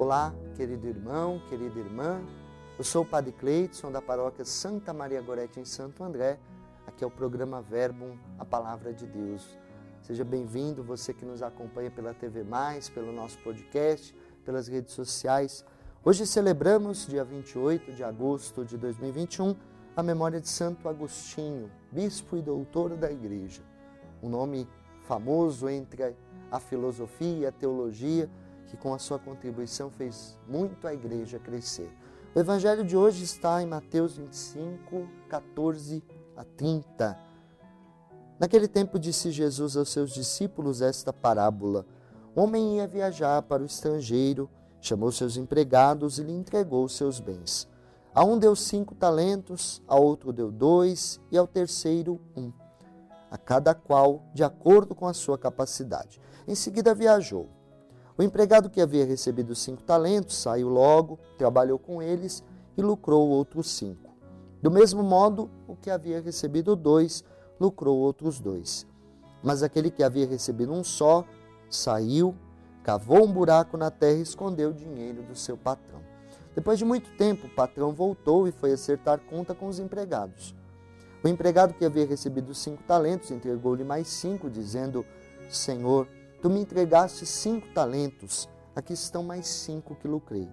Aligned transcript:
Olá, 0.00 0.34
querido 0.56 0.88
irmão, 0.88 1.42
querida 1.50 1.78
irmã. 1.78 2.24
Eu 2.78 2.82
sou 2.82 3.02
o 3.02 3.06
Padre 3.06 3.32
Cleiton, 3.32 3.92
da 3.92 4.00
paróquia 4.00 4.46
Santa 4.46 4.94
Maria 4.94 5.20
Gorete, 5.20 5.60
em 5.60 5.64
Santo 5.66 6.02
André. 6.02 6.38
Aqui 6.86 7.04
é 7.04 7.06
o 7.06 7.10
programa 7.10 7.60
Verbum, 7.60 8.16
a 8.38 8.44
Palavra 8.46 8.94
de 8.94 9.06
Deus. 9.06 9.58
Seja 10.00 10.24
bem-vindo, 10.24 10.82
você 10.82 11.12
que 11.12 11.26
nos 11.26 11.42
acompanha 11.42 11.90
pela 11.90 12.14
TV 12.14 12.42
Mais, 12.42 12.88
pelo 12.88 13.12
nosso 13.12 13.36
podcast, 13.40 14.16
pelas 14.42 14.68
redes 14.68 14.94
sociais. 14.94 15.66
Hoje 16.02 16.26
celebramos, 16.26 17.06
dia 17.06 17.22
28 17.22 17.92
de 17.92 18.02
agosto 18.02 18.64
de 18.64 18.78
2021, 18.78 19.54
a 19.94 20.02
memória 20.02 20.40
de 20.40 20.48
Santo 20.48 20.88
Agostinho, 20.88 21.70
bispo 21.92 22.38
e 22.38 22.42
doutor 22.42 22.96
da 22.96 23.12
Igreja. 23.12 23.60
Um 24.22 24.30
nome 24.30 24.66
famoso 25.02 25.68
entre 25.68 26.16
a 26.50 26.58
filosofia 26.58 27.40
e 27.40 27.46
a 27.46 27.52
teologia, 27.52 28.30
que 28.70 28.76
com 28.76 28.94
a 28.94 28.98
sua 28.98 29.18
contribuição 29.18 29.90
fez 29.90 30.38
muito 30.48 30.86
a 30.86 30.94
igreja 30.94 31.40
crescer. 31.40 31.90
O 32.32 32.38
evangelho 32.38 32.84
de 32.84 32.96
hoje 32.96 33.24
está 33.24 33.60
em 33.60 33.66
Mateus 33.66 34.16
25, 34.16 35.08
14 35.28 36.04
a 36.36 36.44
30. 36.44 37.18
Naquele 38.38 38.68
tempo 38.68 38.96
disse 38.96 39.32
Jesus 39.32 39.76
aos 39.76 39.90
seus 39.90 40.12
discípulos 40.12 40.80
esta 40.80 41.12
parábola: 41.12 41.84
Um 42.36 42.42
homem 42.42 42.76
ia 42.76 42.86
viajar 42.86 43.42
para 43.42 43.60
o 43.60 43.66
estrangeiro, 43.66 44.48
chamou 44.80 45.10
seus 45.10 45.36
empregados 45.36 46.20
e 46.20 46.22
lhe 46.22 46.32
entregou 46.32 46.88
seus 46.88 47.18
bens. 47.18 47.68
A 48.14 48.24
um 48.24 48.38
deu 48.38 48.54
cinco 48.54 48.94
talentos, 48.94 49.82
a 49.88 49.96
outro 49.98 50.32
deu 50.32 50.52
dois 50.52 51.20
e 51.32 51.36
ao 51.36 51.46
terceiro 51.46 52.20
um, 52.36 52.52
a 53.28 53.36
cada 53.36 53.74
qual 53.74 54.22
de 54.32 54.44
acordo 54.44 54.94
com 54.94 55.08
a 55.08 55.12
sua 55.12 55.36
capacidade. 55.36 56.20
Em 56.46 56.54
seguida 56.54 56.94
viajou. 56.94 57.59
O 58.20 58.22
empregado 58.22 58.68
que 58.68 58.82
havia 58.82 59.06
recebido 59.06 59.54
cinco 59.54 59.82
talentos 59.82 60.36
saiu 60.36 60.68
logo, 60.68 61.18
trabalhou 61.38 61.78
com 61.78 62.02
eles 62.02 62.44
e 62.76 62.82
lucrou 62.82 63.26
outros 63.30 63.70
cinco. 63.70 64.14
Do 64.60 64.70
mesmo 64.70 65.02
modo, 65.02 65.50
o 65.66 65.74
que 65.74 65.88
havia 65.88 66.20
recebido 66.20 66.76
dois, 66.76 67.24
lucrou 67.58 67.96
outros 67.96 68.38
dois. 68.38 68.86
Mas 69.42 69.62
aquele 69.62 69.90
que 69.90 70.02
havia 70.02 70.26
recebido 70.26 70.70
um 70.70 70.84
só, 70.84 71.24
saiu, 71.70 72.36
cavou 72.84 73.24
um 73.24 73.32
buraco 73.32 73.78
na 73.78 73.90
terra 73.90 74.18
e 74.18 74.22
escondeu 74.22 74.68
o 74.68 74.74
dinheiro 74.74 75.22
do 75.22 75.34
seu 75.34 75.56
patrão. 75.56 76.02
Depois 76.54 76.78
de 76.78 76.84
muito 76.84 77.10
tempo, 77.16 77.46
o 77.46 77.54
patrão 77.54 77.94
voltou 77.94 78.46
e 78.46 78.52
foi 78.52 78.72
acertar 78.72 79.18
conta 79.30 79.54
com 79.54 79.66
os 79.66 79.78
empregados. 79.78 80.54
O 81.24 81.28
empregado 81.28 81.72
que 81.72 81.86
havia 81.86 82.04
recebido 82.04 82.54
cinco 82.54 82.82
talentos 82.82 83.30
entregou-lhe 83.30 83.82
mais 83.82 84.08
cinco, 84.08 84.50
dizendo: 84.50 85.06
Senhor, 85.48 86.06
Tu 86.40 86.48
me 86.48 86.58
entregaste 86.58 87.26
cinco 87.26 87.68
talentos, 87.74 88.48
aqui 88.74 88.94
estão 88.94 89.22
mais 89.22 89.46
cinco 89.46 89.94
que 89.94 90.08
lucrei. 90.08 90.48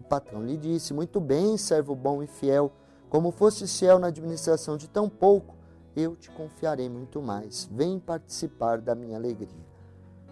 O 0.00 0.02
patrão 0.02 0.42
lhe 0.42 0.56
disse: 0.56 0.94
Muito 0.94 1.20
bem, 1.20 1.58
servo 1.58 1.94
bom 1.94 2.22
e 2.22 2.26
fiel, 2.26 2.72
como 3.10 3.30
foste 3.30 3.66
fiel 3.66 3.98
na 3.98 4.06
administração 4.06 4.78
de 4.78 4.88
tão 4.88 5.06
pouco, 5.06 5.54
eu 5.94 6.16
te 6.16 6.30
confiarei 6.30 6.88
muito 6.88 7.20
mais. 7.20 7.68
Vem 7.70 8.00
participar 8.00 8.80
da 8.80 8.94
minha 8.94 9.18
alegria. 9.18 9.66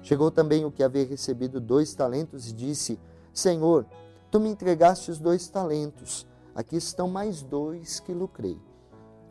Chegou 0.00 0.30
também 0.30 0.64
o 0.64 0.70
que 0.70 0.84
havia 0.84 1.04
recebido 1.04 1.60
dois 1.60 1.92
talentos 1.92 2.48
e 2.48 2.52
disse: 2.52 2.96
Senhor, 3.32 3.84
tu 4.30 4.38
me 4.38 4.48
entregaste 4.48 5.10
os 5.10 5.18
dois 5.18 5.48
talentos, 5.48 6.24
aqui 6.54 6.76
estão 6.76 7.08
mais 7.08 7.42
dois 7.42 7.98
que 7.98 8.12
lucrei. 8.12 8.60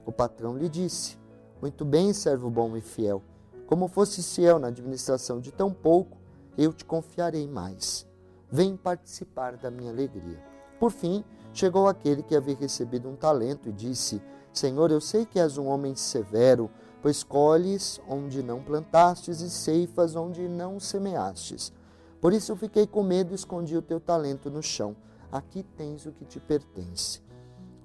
O 0.06 0.11
patrão 0.11 0.58
lhe 0.58 0.67
disse: 0.67 1.17
Muito 1.61 1.86
bem, 1.86 2.11
servo 2.11 2.50
bom 2.50 2.75
e 2.75 2.81
fiel 2.81 3.23
como 3.67 3.88
fosse 3.88 4.22
fiel 4.22 4.59
na 4.59 4.67
administração 4.67 5.39
de 5.39 5.52
tão 5.52 5.74
pouco, 5.74 6.18
eu 6.57 6.72
te 6.72 6.85
confiarei 6.85 7.47
mais. 7.47 8.06
Vem 8.51 8.78
participar 8.78 9.57
da 9.57 9.72
minha 9.72 9.91
alegria. 9.91 10.40
Por 10.79 10.91
fim, 10.91 11.24
chegou 11.53 11.88
aquele 11.88 12.22
que 12.22 12.35
havia 12.35 12.56
recebido 12.56 13.09
um 13.09 13.16
talento 13.16 13.69
e 13.69 13.72
disse: 13.72 14.22
Senhor, 14.51 14.91
eu 14.91 15.01
sei 15.01 15.25
que 15.25 15.40
és 15.40 15.57
um 15.57 15.66
homem 15.66 15.96
severo, 15.96 16.69
pois 17.01 17.24
colhes 17.24 18.00
onde 18.07 18.44
não 18.44 18.62
plantastes 18.62 19.41
e 19.41 19.50
ceifas 19.50 20.16
onde 20.16 20.47
não 20.47 20.80
semeastes. 20.80 21.74
Por 22.22 22.31
isso 22.31 22.51
eu 22.51 22.56
fiquei 22.56 22.85
com 22.85 23.03
medo 23.03 23.31
e 23.31 23.35
escondi 23.35 23.75
o 23.75 23.81
teu 23.81 24.00
talento 24.00 24.50
no 24.50 24.62
chão. 24.62 24.95
Aqui 25.31 25.63
tens 25.75 26.06
o 26.06 26.12
que 26.12 26.24
te 26.24 26.40
pertence. 26.40 27.22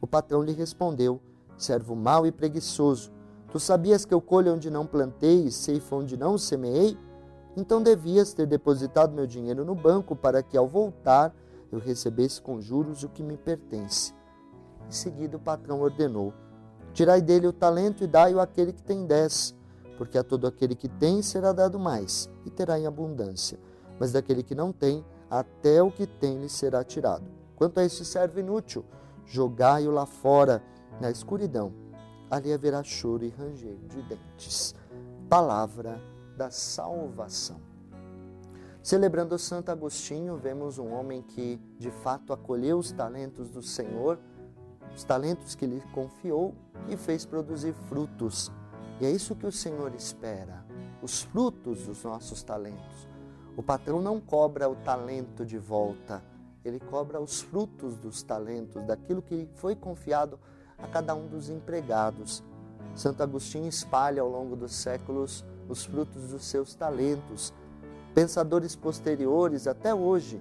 O 0.00 0.06
patrão 0.06 0.42
lhe 0.42 0.52
respondeu: 0.52 1.20
Servo 1.56 1.96
mau 1.96 2.26
e 2.26 2.30
preguiçoso, 2.30 3.10
Tu 3.50 3.58
sabias 3.58 4.04
que 4.04 4.12
eu 4.12 4.20
colho 4.20 4.52
onde 4.52 4.70
não 4.70 4.86
plantei 4.86 5.44
e 5.44 5.50
ceifo 5.50 5.96
onde 5.96 6.18
não 6.18 6.36
semeei? 6.36 6.98
Então 7.56 7.82
devias 7.82 8.34
ter 8.34 8.46
depositado 8.46 9.14
meu 9.14 9.26
dinheiro 9.26 9.64
no 9.64 9.74
banco 9.74 10.14
para 10.14 10.42
que, 10.42 10.56
ao 10.56 10.68
voltar, 10.68 11.34
eu 11.72 11.78
recebesse 11.78 12.42
com 12.42 12.60
juros 12.60 13.02
o 13.04 13.08
que 13.08 13.22
me 13.22 13.38
pertence. 13.38 14.12
Em 14.86 14.92
seguida, 14.92 15.38
o 15.38 15.40
patrão 15.40 15.80
ordenou: 15.80 16.34
Tirai 16.92 17.22
dele 17.22 17.46
o 17.46 17.52
talento 17.52 18.04
e 18.04 18.06
dai-o 18.06 18.38
àquele 18.38 18.72
que 18.72 18.82
tem 18.82 19.06
dez, 19.06 19.54
porque 19.96 20.18
a 20.18 20.22
todo 20.22 20.46
aquele 20.46 20.74
que 20.74 20.88
tem 20.88 21.22
será 21.22 21.50
dado 21.52 21.78
mais, 21.78 22.30
e 22.44 22.50
terá 22.50 22.78
em 22.78 22.86
abundância. 22.86 23.58
Mas 23.98 24.12
daquele 24.12 24.42
que 24.42 24.54
não 24.54 24.72
tem, 24.72 25.02
até 25.30 25.82
o 25.82 25.90
que 25.90 26.06
tem 26.06 26.38
lhe 26.38 26.50
será 26.50 26.84
tirado. 26.84 27.24
Quanto 27.56 27.80
a 27.80 27.84
esse 27.84 28.04
servo 28.04 28.38
inútil, 28.38 28.84
jogai-o 29.24 29.90
lá 29.90 30.04
fora, 30.04 30.62
na 31.00 31.10
escuridão 31.10 31.87
ali 32.30 32.52
haverá 32.52 32.82
choro 32.82 33.24
e 33.24 33.28
ranger 33.28 33.76
de 33.88 34.02
dentes. 34.02 34.74
Palavra 35.28 36.00
da 36.36 36.50
salvação. 36.50 37.60
Celebrando 38.82 39.38
Santo 39.38 39.70
Agostinho, 39.70 40.36
vemos 40.36 40.78
um 40.78 40.92
homem 40.92 41.20
que 41.22 41.60
de 41.78 41.90
fato 41.90 42.32
acolheu 42.32 42.78
os 42.78 42.92
talentos 42.92 43.50
do 43.50 43.62
Senhor, 43.62 44.18
os 44.94 45.04
talentos 45.04 45.54
que 45.54 45.66
lhe 45.66 45.80
confiou 45.92 46.54
e 46.88 46.96
fez 46.96 47.26
produzir 47.26 47.74
frutos. 47.88 48.50
E 49.00 49.06
é 49.06 49.10
isso 49.10 49.34
que 49.34 49.46
o 49.46 49.52
Senhor 49.52 49.94
espera, 49.94 50.64
os 51.02 51.22
frutos 51.22 51.86
dos 51.86 52.02
nossos 52.04 52.42
talentos. 52.42 53.08
O 53.56 53.62
patrão 53.62 54.00
não 54.00 54.20
cobra 54.20 54.68
o 54.68 54.76
talento 54.76 55.44
de 55.44 55.58
volta, 55.58 56.22
ele 56.64 56.80
cobra 56.80 57.20
os 57.20 57.40
frutos 57.40 57.96
dos 57.96 58.22
talentos, 58.22 58.82
daquilo 58.86 59.20
que 59.20 59.48
foi 59.54 59.74
confiado 59.74 60.38
a 60.78 60.86
cada 60.86 61.14
um 61.14 61.26
dos 61.26 61.50
empregados. 61.50 62.42
Santo 62.94 63.22
Agostinho 63.22 63.68
espalha 63.68 64.22
ao 64.22 64.28
longo 64.28 64.56
dos 64.56 64.74
séculos 64.74 65.44
os 65.68 65.84
frutos 65.84 66.28
dos 66.28 66.44
seus 66.44 66.74
talentos. 66.74 67.52
Pensadores 68.14 68.74
posteriores, 68.74 69.66
até 69.66 69.94
hoje, 69.94 70.40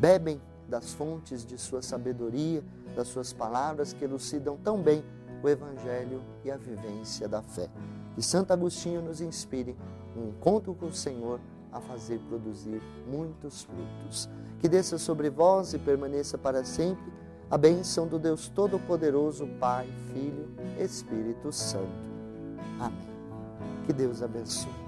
bebem 0.00 0.40
das 0.68 0.92
fontes 0.92 1.44
de 1.44 1.58
sua 1.58 1.82
sabedoria, 1.82 2.64
das 2.96 3.08
suas 3.08 3.32
palavras 3.32 3.92
que 3.92 4.04
elucidam 4.04 4.56
tão 4.56 4.80
bem 4.80 5.04
o 5.42 5.48
Evangelho 5.48 6.22
e 6.44 6.50
a 6.50 6.56
vivência 6.56 7.28
da 7.28 7.42
fé. 7.42 7.68
Que 8.14 8.22
Santo 8.22 8.52
Agostinho 8.52 9.02
nos 9.02 9.20
inspire 9.20 9.76
no 10.14 10.28
encontro 10.28 10.74
com 10.74 10.86
o 10.86 10.92
Senhor 10.92 11.40
a 11.70 11.80
fazer 11.80 12.18
produzir 12.28 12.80
muitos 13.06 13.62
frutos. 13.62 14.28
Que 14.60 14.68
desça 14.68 14.98
sobre 14.98 15.30
vós 15.30 15.72
e 15.72 15.78
permaneça 15.78 16.36
para 16.38 16.64
sempre 16.64 17.12
a 17.52 17.58
bênção 17.58 18.08
do 18.08 18.18
Deus 18.18 18.48
Todo-Poderoso, 18.48 19.46
Pai, 19.60 19.86
Filho, 20.10 20.48
Espírito 20.80 21.52
Santo. 21.52 21.86
Amém. 22.80 23.12
Que 23.84 23.92
Deus 23.92 24.22
abençoe. 24.22 24.81